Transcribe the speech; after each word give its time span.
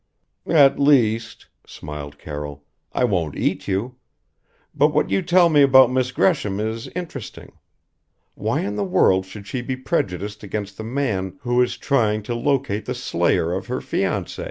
"At 0.49 0.79
least," 0.79 1.45
smiled 1.67 2.17
Carroll, 2.17 2.63
"I 2.91 3.03
won't 3.03 3.35
eat 3.37 3.67
you. 3.67 3.97
But 4.73 4.95
what 4.95 5.11
you 5.11 5.21
tell 5.21 5.47
me 5.47 5.61
about 5.61 5.91
Miss 5.91 6.11
Gresham 6.11 6.59
is 6.59 6.87
interesting. 6.95 7.51
Why 8.33 8.61
in 8.61 8.77
the 8.77 8.83
world 8.83 9.27
should 9.27 9.45
she 9.45 9.61
be 9.61 9.75
prejudiced 9.75 10.41
against 10.41 10.77
the 10.79 10.83
man 10.83 11.37
who 11.41 11.61
is 11.61 11.77
trying 11.77 12.23
to 12.23 12.33
locate 12.33 12.85
the 12.85 12.95
slayer 12.95 13.53
of 13.53 13.67
her 13.67 13.77
fiancé?" 13.77 14.39